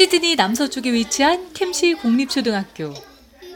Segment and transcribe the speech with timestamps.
[0.00, 2.94] 시드니 남서쪽에 위치한 캠시 공립초등학교.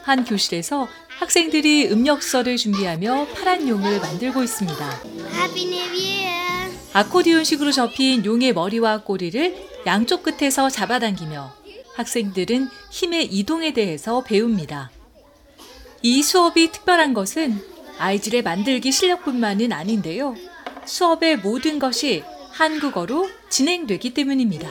[0.03, 0.87] 한 교실에서
[1.17, 5.01] 학생들이 음력서를 준비하며 파란 용을 만들고 있습니다.
[6.93, 9.55] 아코디온식으로 접힌 용의 머리와 꼬리를
[9.87, 11.51] 양쪽 끝에서 잡아당기며
[11.95, 14.91] 학생들은 힘의 이동에 대해서 배웁니다.
[16.03, 17.59] 이 수업이 특별한 것은
[17.97, 20.35] 아이들의 만들기 실력뿐만은 아닌데요.
[20.85, 24.69] 수업의 모든 것이 한국어로 진행되기 때문입니다.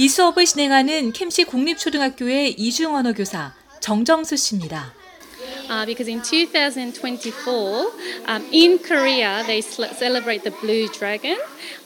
[0.00, 4.94] 이 수업을 진행하는 캠시 공립초등학교의 이중 언어 교사 정정수 씨입니다.
[5.68, 7.92] Uh, because in 2024,
[8.26, 11.36] um, in Korea, they celebrate the Blue Dragon,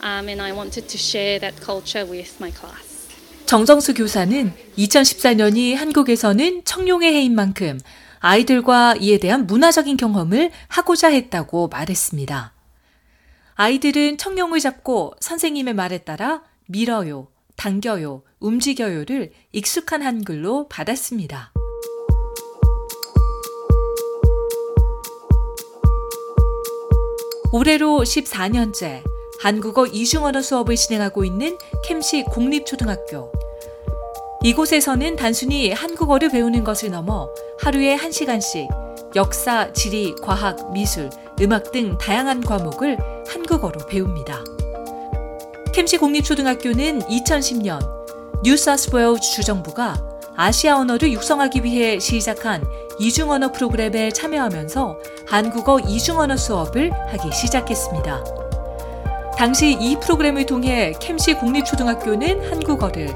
[0.01, 3.09] um, and I wanted to share that culture with my class.
[3.47, 7.81] 정정수 교사는 2014년이 한국에서는 청룡의 해인 만큼
[8.21, 12.53] 아이들과 이에 대한 문화적인 경험을 하고자 했다고 말했습니다.
[13.57, 21.53] 아이들은 청룡을 잡고 선생님의 말에 따라 밀어요, 당겨요, 움직여요를 익숙한 한글로 받았습니다.
[27.53, 29.03] 올해로 14년째
[29.41, 33.31] 한국어 이중언어 수업을 진행하고 있는 캠시 공립초등학교.
[34.43, 37.29] 이곳에서는 단순히 한국어를 배우는 것을 넘어
[37.61, 38.69] 하루에 1시간씩
[39.15, 41.09] 역사, 지리, 과학, 미술,
[41.41, 44.43] 음악 등 다양한 과목을 한국어로 배웁니다.
[45.75, 47.81] 캠시 공립초등학교는 2010년
[48.45, 49.97] 뉴사우스웨일즈 주정부가
[50.37, 52.65] 아시아 언어를 육성하기 위해 시작한
[53.01, 58.25] 이중 언어 프로그램에 참여하면서 한국어 이중 언어 수업을 하기 시작했습니다.
[59.37, 63.13] 당시 이 프로그램을 통해 캠시 공립초등학교는 한국어를,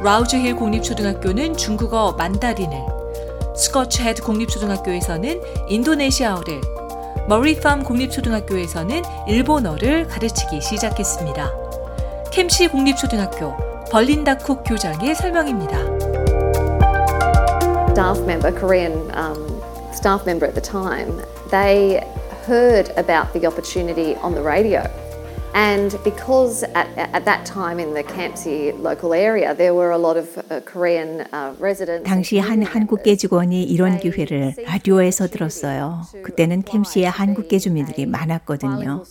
[0.00, 2.84] 라우즈힐 공립초등학교는 중국어 만다린을,
[3.56, 6.60] 스코츠헤드 공립초등학교에서는 인도네시아어를,
[7.28, 11.65] 머리팜 공립초등학교에서는 일본어를 가르치기 시작했습니다.
[12.36, 13.56] 캠시 공립초등학교
[13.90, 15.78] 벌린 다쿡 교장의 설명입니다.
[17.92, 19.40] staff member, Korean um,
[19.94, 22.04] staff member at the time, they
[22.44, 24.84] heard about the opportunity on the radio.
[25.54, 30.18] And because at, at that time in the Campsie local area, there were a lot
[30.18, 32.06] of uh, Korean uh, residents.
[32.06, 36.02] 당시 한 한국계 직원이 이런 기회를 라디오에서 들었어요.
[36.22, 39.04] 그때는 캠시에 한국계 주민들이 많았거든요.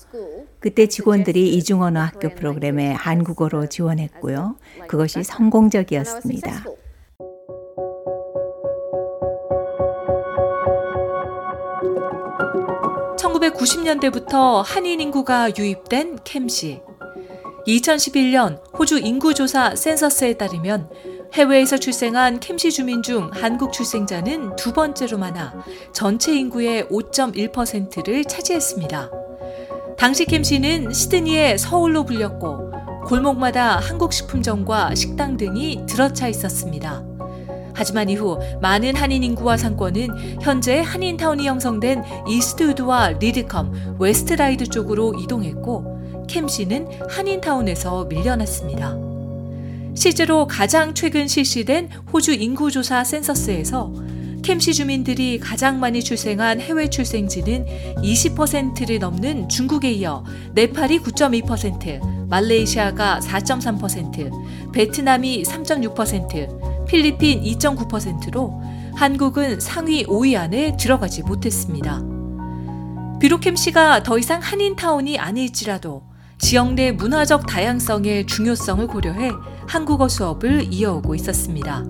[0.66, 4.56] 그때 직원들이 이중언어 학교 프로그램에 한국어로 지원했고요.
[4.88, 6.66] 그것이 성공적이었습니다.
[13.16, 16.82] 1990년대부터 한인 인구가 유입된 캠시.
[17.68, 20.90] 2011년 호주 인구조사 센서스에 따르면
[21.34, 29.25] 해외에서 출생한 캠시 주민 중 한국 출생자는 두 번째로 많아 전체 인구의 5.1%를 차지했습니다.
[29.98, 32.72] 당시 캠시는 시드니의 서울로 불렸고
[33.08, 37.04] 골목마다 한국 식품점과 식당 등이 들어차 있었습니다.
[37.74, 46.88] 하지만 이후 많은 한인 인구와 상권은 현재 한인타운이 형성된 이스트우드와 리드컴, 웨스트라이드 쪽으로 이동했고 캠시는
[47.10, 48.98] 한인타운에서 밀려났습니다.
[49.94, 53.94] 실제로 가장 최근 실시된 호주 인구조사 센서스에서
[54.46, 60.24] 캠시 주민들이 가장 많이 출생한 해외 출생지는 20%를 넘는 중국에 이어
[60.54, 68.62] 네팔이 9.2%, 말레이시아가 4.3%, 베트남이 3.6%, 필리핀 2.9%로
[68.96, 72.04] 한국은 상위 5위 안에 들어가지 못했습니다.
[73.20, 76.04] 비록 캠시가 더 이상 한인타운이 아닐지라도
[76.38, 79.32] 지역 내 문화적 다양성의 중요성을 고려해
[79.66, 81.84] 한국어 수업을 이어오고 있었습니다.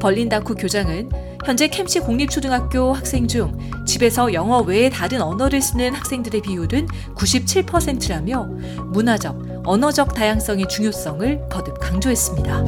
[0.00, 6.40] 벌린 다쿠 교장은 현재 캠시 공립초등학교 학생 중 집에서 영어 외에 다른 언어를 쓰는 학생들의
[6.40, 8.48] 비율은 97%라며
[8.92, 12.64] 문화적, 언어적 다양성의 중요성을 거듭 강조했습니다.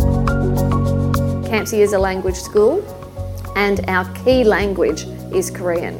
[1.47, 2.83] Campsie is a language school,
[3.57, 5.97] and our key language is Korean.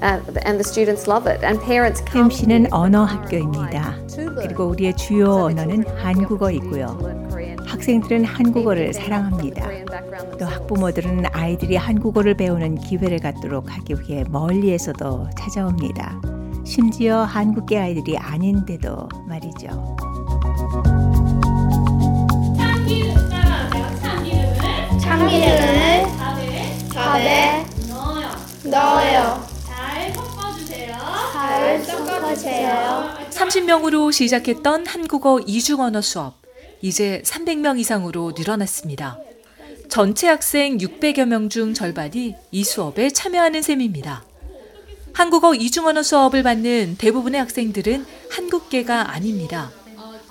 [0.00, 1.44] Uh, and the students love it.
[1.44, 3.96] And parents come 캠시는 언어 학교입니다.
[4.38, 7.21] 그리고 우리의 주요 언어는 한국어이고요.
[7.82, 9.68] 학생들은 한국어를 사랑합니다.
[10.38, 16.22] 또 학부모들은 아이들이 한국어를 배우는 기회를 갖도록 하기 위해 멀리에서도 찾아옵니다.
[16.64, 19.96] 심지어 한국계 아이들이 아닌데도 말이죠.
[25.00, 26.04] 참기름을
[26.94, 27.66] 밥에
[28.62, 29.44] 넣어요.
[29.66, 30.96] 잘 섞어주세요.
[31.32, 33.08] 잘 섞어주세요.
[33.30, 36.41] 30명으로 시작했던 한국어 이중 언어 수업.
[36.82, 39.18] 이제 300명 이상으로 늘어났습니다.
[39.88, 44.24] 전체 학생 600여 명 중 절반이 이 수업에 참여하는 셈입니다.
[45.12, 49.70] 한국어 이중 언어 수업을 받는 대부분의 학생들은 한국계가 아닙니다.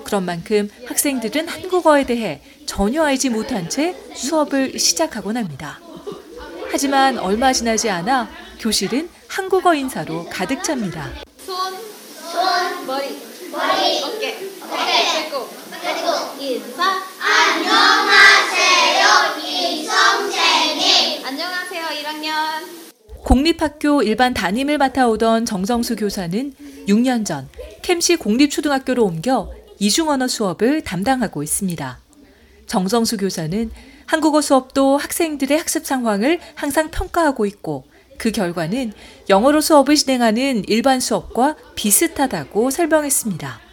[0.04, 5.80] 그런 만큼 학생들은 한국어에 대해 전혀 알지 못한 채 수업을 시작하곤 합니다.
[6.72, 8.28] 하지만 얼마 지나지 않아
[8.60, 11.12] 교실은 한국어 인사로 가득 찹니다.
[11.46, 11.56] 손,
[12.32, 13.20] 손, 머리,
[13.52, 14.31] 머리, 어깨,
[15.82, 16.08] 그리고
[16.40, 17.02] 인사.
[17.20, 19.08] 안녕하세요,
[19.44, 21.26] 이성재님.
[21.26, 22.32] 안녕하세요, 1학년.
[23.24, 26.54] 공립학교 일반 담임을 맡아오던 정정수 교사는
[26.88, 27.50] 6년 전
[27.82, 32.00] 캠시 공립초등학교로 옮겨 이중언어 수업을 담당하고 있습니다.
[32.68, 33.72] 정정수 교사는
[34.06, 37.86] 한국어 수업도 학생들의 학습 상황을 항상 평가하고 있고
[38.20, 38.94] 그 결과는
[39.30, 43.71] 영어로 수업을 진행하는 일반 수업과 비슷하다고 설명했습니다.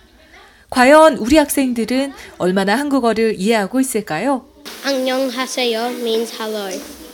[0.70, 4.46] 과연 우리 학생들은 얼마나 한국어를 이해하고 있을까요?
[4.84, 6.70] 안녕하세요 means hello.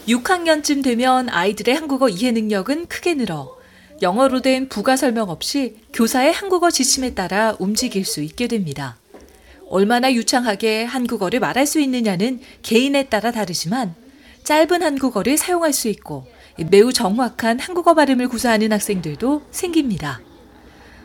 [0.09, 3.57] 6학년쯤 되면 아이들의 한국어 이해 능력은 크게 늘어
[4.03, 8.97] 영어로 된 부가 설명 없이 교사의 한국어 지침에 따라 움직일 수 있게 됩니다.
[9.71, 13.95] 얼마나 유창하게 한국어를 말할 수 있느냐는 개인에 따라 다르지만
[14.43, 16.27] 짧은 한국어를 사용할 수 있고
[16.71, 20.21] 매우 정확한 한국어 발음을 구사하는 학생들도 생깁니다.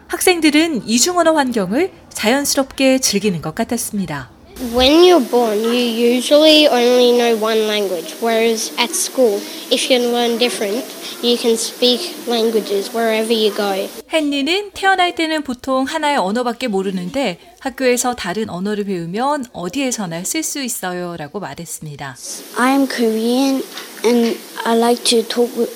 [0.10, 4.32] 학생들은 이중언어 환경을 자연스럽게 즐기는 것 같았습니다.
[4.76, 9.40] When you're born, you usually only know one language, whereas at school,
[9.72, 10.84] if you learn different,
[11.24, 13.88] you can speak languages wherever you go.
[14.12, 21.16] 헨리는 태어날 때는 보통 하나의 언어밖에 모르는데 학교에서 다른 언어를 배우면 어디에서나 쓸 수 있어요
[21.18, 22.18] 라고 말했습니다.
[22.58, 23.64] I am Korean
[24.04, 25.72] and I like to talk with,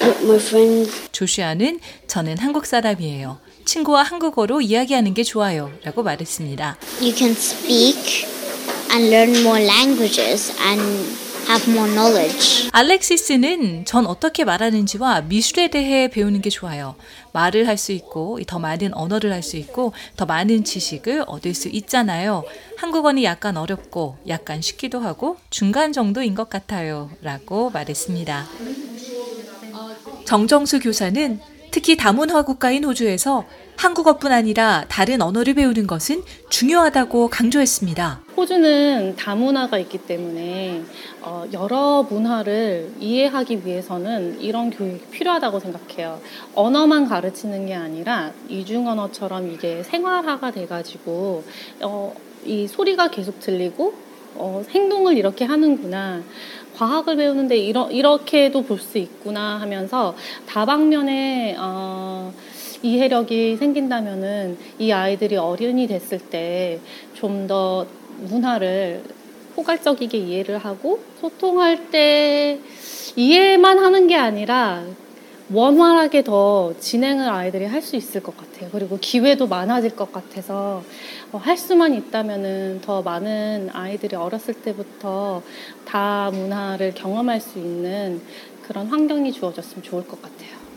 [0.00, 1.08] with my friends.
[1.10, 3.42] 조슈아는 저는 한국 사람이에요.
[3.64, 6.76] 친구와 한국어로 이야기하는 게 좋아요 라고 말했습니다.
[7.00, 8.26] You can speak
[8.92, 10.82] and learn more languages and
[11.48, 12.70] have more knowledge.
[12.72, 16.94] 알렉시스는 전 어떻게 말하는지와 미술에 대해 배우는 게 좋아요.
[17.32, 21.68] 말을 할 수 있고 더 많은 언어를 할 수 있고 더 많은 지식을 얻을 수
[21.68, 22.44] 있잖아요.
[22.78, 27.10] 한국어는 약간 어렵고 약간 쉽기도 하고 중간 정도인 것 같아요.
[27.22, 28.46] 라고 말했습니다.
[30.24, 31.40] 정정수 교사는
[31.74, 38.22] 특히 다문화 국가인 호주에서 한국어뿐 아니라 다른 언어를 배우는 것은 중요하다고 강조했습니다.
[38.36, 40.84] 호주는 다문화가 있기 때문에
[41.20, 46.20] 어, 여러 문화를 이해하기 위해서는 이런 교육이 필요하다고 생각해요.
[46.54, 51.42] 언어만 가르치는 게 아니라 이중 언어처럼 이게 생활화가 돼가지고
[51.80, 53.94] 어, 이 소리가 계속 들리고
[54.36, 56.22] 어, 행동을 이렇게 하는구나.
[56.76, 60.14] 과학을 배우는데 이러, 이렇게도 볼 수 있구나 하면서
[60.46, 62.32] 다방면의 어,
[62.82, 66.80] 이해력이 생긴다면은 이 아이들이 어른이 됐을 때
[67.14, 67.86] 좀 더
[68.18, 69.02] 문화를
[69.54, 72.58] 포괄적이게 이해를 하고 소통할 때
[73.16, 74.82] 이해만 하는 게 아니라
[75.54, 78.70] 원활하게 더 진행을 아이들이 할 수 있을 것 같아요.
[78.72, 80.82] 그리고 기회도 많아질 것 같아서
[81.32, 85.42] 어, 할 수만 있다면은 더 많은 아이들이 어렸을 때부터
[85.84, 88.22] 다 문화를 경험할 수 있는
[88.62, 90.73] 그런 환경이 주어졌으면 좋을 것 같아요.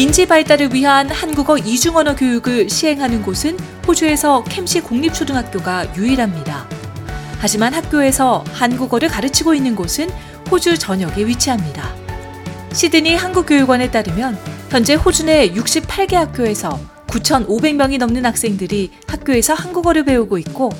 [0.00, 6.66] 인지 발달을 위한 한국어 이중언어 교육을 시행하는 곳은 호주에서 캠시 공립초등학교가 유일합니다.
[7.38, 10.08] 하지만 학교에서 한국어를 가르치고 있는 곳은
[10.50, 11.94] 호주 전역에 위치합니다.
[12.72, 14.38] 시드니 한국교육원에 따르면
[14.70, 20.70] 현재 호주 내 68개 학교에서 9,500명이 넘는 학생들이 학교에서 한국어를 배우고 있고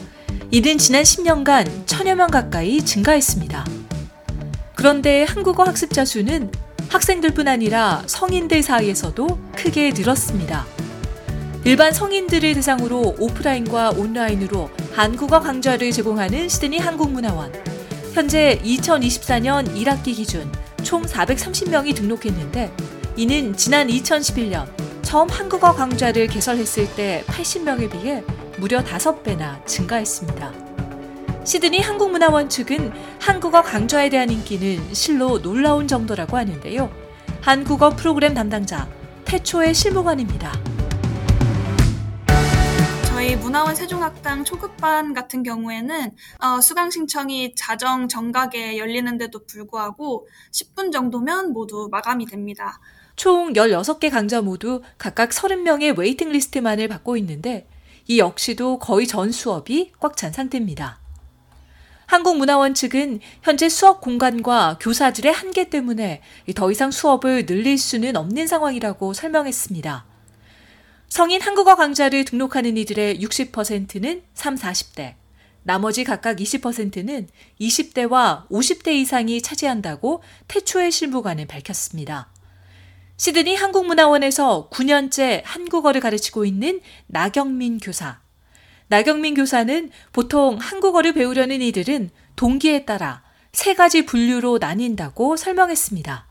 [0.50, 3.66] 이는 지난 10년간 천여 명 가까이 증가했습니다.
[4.74, 6.50] 그런데 한국어 학습자 수는
[6.90, 10.66] 학생들뿐 아니라 성인들 사이에서도 크게 늘었습니다.
[11.64, 17.52] 일반 성인들을 대상으로 오프라인과 온라인으로 한국어 강좌를 제공하는 시드니 한국문화원.
[18.12, 20.50] 현재 2024년 1학기 기준
[20.82, 22.74] 총 430명이 등록했는데
[23.16, 24.66] 이는 지난 2011년
[25.02, 28.24] 처음 한국어 강좌를 개설했을 때 80명에 비해
[28.58, 30.69] 무려 5배나 증가했습니다.
[31.44, 36.90] 시드니 한국문화원 측은 한국어 강좌에 대한 인기는 실로 놀라운 정도라고 하는데요.
[37.40, 38.88] 한국어 프로그램 담당자
[39.24, 40.52] 태초의 실무관입니다.
[43.08, 46.10] 저희 문화원 세종학당 초급반 같은 경우에는
[46.42, 52.80] 어, 수강 신청이 자정 정각에 열리는데도 불구하고 10분 정도면 모두 마감이 됩니다.
[53.16, 57.66] 총 16개 강좌 모두 각각 30명의 waiting list만을 받고 있는데
[58.06, 61.00] 이 역시도 거의 전 수업이 꽉 찬 상태입니다.
[62.10, 66.22] 한국문화원 측은 현재 수업 공간과 교사들의 한계 때문에
[66.56, 70.06] 더 이상 수업을 늘릴 수는 없는 상황이라고 설명했습니다.
[71.08, 75.14] 성인 한국어 강좌를 등록하는 이들의 60%는 3, 40대,
[75.62, 77.28] 나머지 각각 20%는
[77.60, 82.32] 20대와 50대 이상이 차지한다고 태초의 실무관은 밝혔습니다.
[83.18, 88.18] 시드니 한국문화원에서 9년째 한국어를 가르치고 있는 나경민 교사.
[88.90, 96.26] 나경민 교사는 보통 한국어를 배우려는 이들은 동기에 따라 세 가지 분류로 나뉜다고 설명했습니다.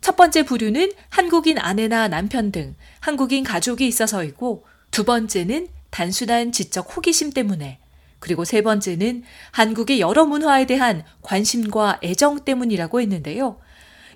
[0.00, 7.32] 첫 번째 부류는 한국인 아내나 남편 등 한국인 가족이 있어서이고 두 번째는 단순한 지적 호기심
[7.34, 7.78] 때문에
[8.20, 13.60] 그리고 세 번째는 한국의 여러 문화에 대한 관심과 애정 때문이라고 했는데요.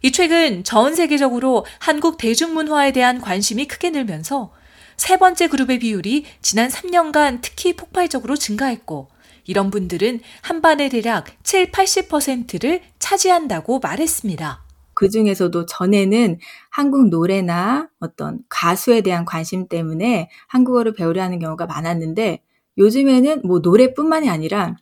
[0.00, 4.50] 이 최근 전 세계적으로 한국 대중문화에 대한 관심이 크게 늘면서
[5.00, 9.09] 세 번째 그룹의 비율이 지난 3년간 특히 폭발적으로 증가했고
[9.47, 14.62] 이런 분들은 한 반에 대략 7, 80%를 차지한다고 말했습니다.
[14.92, 16.38] 그 중에서도 전에는
[16.69, 22.42] 한국 노래나 어떤 가수에 대한 관심 때문에 한국어를 배우려 하는 경우가 많았는데
[22.76, 24.76] 요즘에는 뭐 노래뿐만이 아니라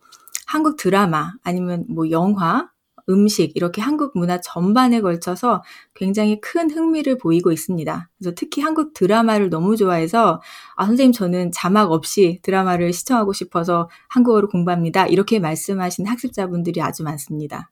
[0.46, 2.68] 한국 드라마 아니면 뭐 영화,
[3.08, 5.62] 음식 이렇게 한국 문화 전반에 걸쳐서
[5.94, 8.10] 굉장히 큰 흥미를 보이고 있습니다.
[8.18, 10.40] 그래서 특히 한국 드라마를 너무 좋아해서
[10.76, 15.06] 아 선생님 저는 자막 없이 드라마를 시청하고 싶어서 한국어를 공부합니다.
[15.06, 17.70] 이렇게 말씀하신 학습자분들이 아주 많습니다.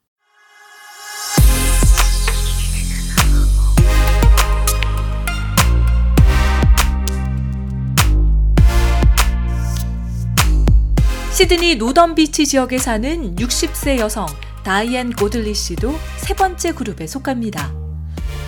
[11.37, 14.25] 시드니 노던 비치 지역에 사는 60세 여성
[14.66, 17.73] 다이앤 고들리 씨도 세 번째 그룹에 속합니다.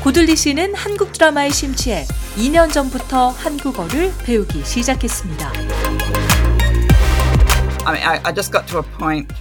[0.02, 5.52] 고들리 씨는 한국 드라마에 심취해 2년 전부터 한국어를 배우기 시작했습니다.
[7.86, 9.32] I mean, I, I just got to a point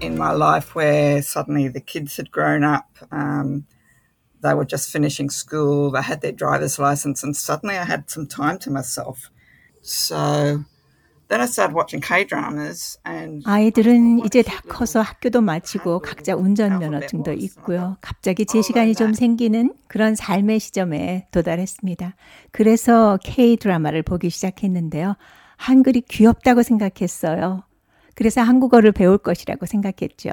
[0.00, 2.88] in my life where suddenly the kids had grown up.
[3.12, 3.66] Um,
[4.42, 8.26] they were just finishing school, they had their driver's license, and suddenly I had some
[8.26, 9.28] time to myself.
[9.82, 10.64] So
[13.44, 17.96] 아이들은 이제 다 커서 학교도 마치고 각자 운전면허증도 있고요.
[18.00, 22.16] 갑자기 제 시간이 좀 생기는 그런 삶의 시점에 도달했습니다.
[22.50, 25.16] 그래서 K 드라마를 보기 시작했는데요.
[25.56, 27.62] 한글이 귀엽다고 생각했어요.
[28.16, 30.30] 그래서 한국어를 배울 것이라고 생각했죠.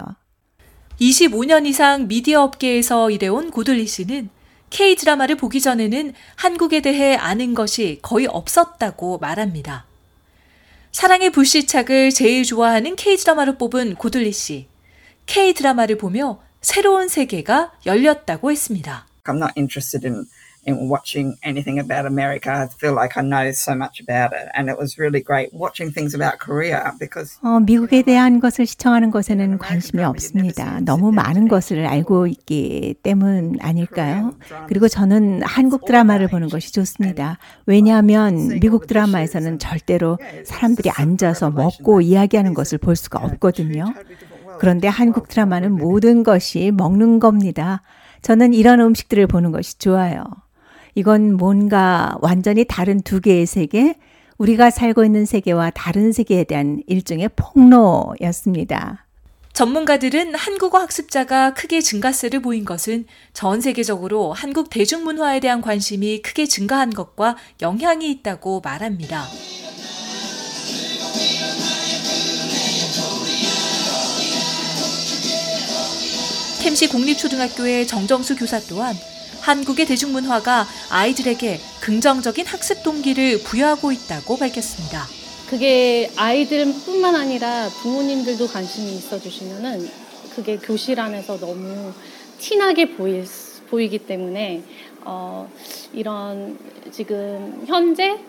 [0.99, 4.29] 25년 이상 미디어 업계에서 일해온 고들리 씨는
[4.71, 9.85] K 드라마를 보기 전에는 한국에 대해 아는 것이 거의 없었다고 말합니다.
[10.91, 14.67] 사랑의 불시착을 제일 좋아하는 K-드라마로 뽑은 고들리 씨.
[15.25, 19.07] K-드라마를 보며 새로운 세계가 열렸다고 했습니다.
[19.25, 20.25] I'm not interested in
[20.67, 22.51] in watching anything about America.
[22.51, 25.91] I feel like I know so much about it, and it was really great watching
[25.91, 27.39] things about Korea because.
[27.41, 30.81] 어, 미국에 대한 것을 시청하는 것에는 관심이 없습니다.
[30.81, 34.33] 너무 많은 것을 알고 있기 때문 아닐까요?
[34.67, 37.37] 그리고 저는 한국 드라마를 보는 것이 좋습니다.
[37.65, 43.93] 왜냐하면 미국 드라마에서는 절대로 사람들이 앉아서 먹고 이야기하는 것을 볼 수가 없거든요.
[44.59, 47.81] 그런데 한국 드라마는 모든 것이 먹는 겁니다.
[48.21, 50.25] 저는 이런 음식들을 보는 것이 좋아요.
[50.97, 53.93] 이건 뭔가 완전히 다른 두 개의 세계,
[54.39, 59.05] 우리가 살고 있는 세계와 다른 세계에 대한 일종의 폭로였습니다.
[59.53, 66.89] 전문가들은 한국어 학습자가 크게 증가세를 보인 것은 전 세계적으로 한국 대중문화에 대한 관심이 크게 증가한
[66.89, 69.23] 것과 영향이 있다고 말합니다.
[76.63, 78.95] 캠시 국립초등학교의 정정수 교사 또한
[79.47, 85.05] 한국의 대중문화가 아이들에게 긍정적인 학습 동기를 부여하고 있다고 밝혔습니다.
[85.49, 89.89] 그게 아이들뿐만 아니라 부모님들도 관심이 있어 주시면은
[90.35, 91.93] 그게 교실 안에서 너무
[92.39, 93.25] 티나게 보일,
[93.69, 94.63] 보이기 때문에
[95.05, 95.49] 어,
[95.93, 96.59] 이런
[96.91, 98.19] 지금 현재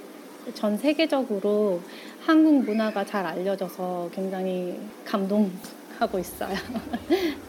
[0.54, 1.80] 전 세계적으로
[2.24, 6.54] 한국 문화가 잘 알려져서 굉장히 감동하고 있어요.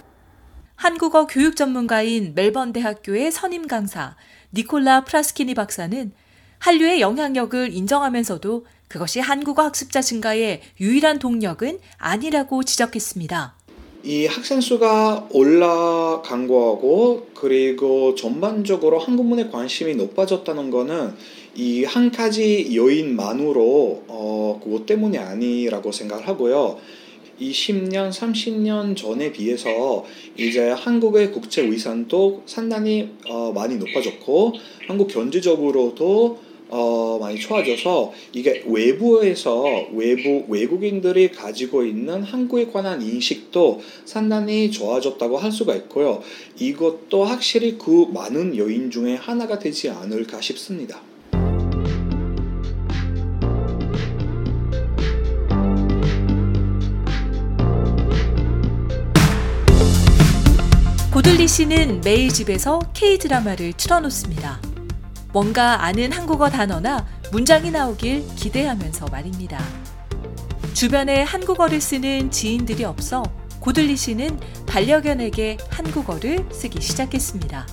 [0.79, 4.15] 한국어 교육 전문가인 멜번 대학교의 선임 강사
[4.53, 6.13] 니콜라 프라스키니 박사는
[6.59, 13.55] 한류의 영향력을 인정하면서도 그것이 한국어 학습자 증가의 유일한 동력은 아니라고 지적했습니다.
[14.05, 21.13] 이 학생 수가 올라간 거하고 그리고 전반적으로 한국문에 관심이 높아졌다는 거는
[21.55, 26.77] 이 한 가지 요인만으로 어 그것 때문이 아니라고 생각을 하고요.
[27.39, 30.05] 이 10년, 30년 전에 비해서
[30.37, 34.53] 이제 한국의 국제 위상도 상당히 어, 많이 높아졌고
[34.87, 44.69] 한국 경제적으로도 어, 많이 좋아져서 이게 외부에서 외부 외국인들이 가지고 있는 한국에 관한 인식도 상당히
[44.69, 46.21] 좋아졌다고 할 수가 있고요.
[46.59, 51.01] 이것도 확실히 그 많은 요인 중에 하나가 되지 않을까 싶습니다.
[61.39, 64.59] 고들리 씨는 매일 집에서 K-드라마를 틀어놓습니다.
[65.31, 69.57] 뭔가 아는 한국어 단어나 문장이 나오길 기대하면서 말입니다.
[70.73, 73.23] 주변에 한국어를 쓰는 지인들이 없어
[73.61, 77.65] 고들리 씨는 반려견에게 한국어를 쓰기 시작했습니다.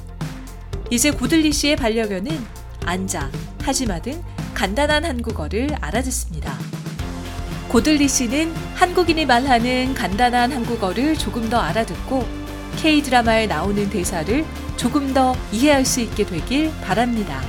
[0.92, 2.38] 이제 고들리 씨의 반려견은
[2.85, 3.32] 앉아,
[3.62, 4.23] 하지마 등
[4.54, 6.56] 간단한 한국어를 알아듣습니다.
[7.66, 12.46] 고들리 씨는 한국인이 말하는 간단한 한국어를 조금 더 알아듣고
[12.76, 14.45] K-드라마에 나오는 대사를
[14.76, 17.40] 조금 더 이해할 수 있게 되길 바랍니다.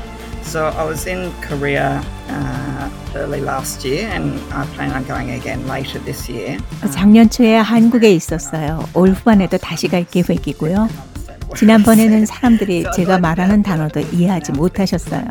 [0.44, 5.68] So I was in Korea uh, early last year and I plan on going again
[5.70, 6.58] later this year.
[6.94, 8.88] 작년 초에 한국에 있었어요.
[8.94, 10.88] 올 후반에도 다시 갈 계획이고요.
[11.56, 15.24] 지난번에는 사람들이 제가 말하는 단어도 이해하지 못하셨어요.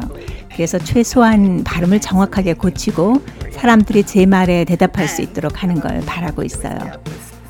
[0.53, 3.23] 그래서 최소한 발음을 정확하게 고치고
[3.53, 6.79] 사람들이 제 말에 대답할 수 있도록 하는 걸 바라고 있어요.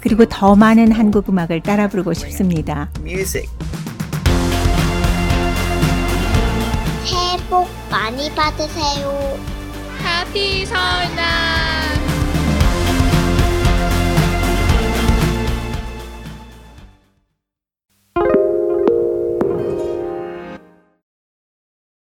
[0.07, 2.89] 그리고 더 많은 한국 음악을 따라 부르고 싶습니다.
[3.01, 3.51] Music.
[7.05, 9.37] 새해 복 많이 받으세요.
[10.01, 10.77] Happy 설